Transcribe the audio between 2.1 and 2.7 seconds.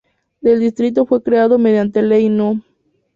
No.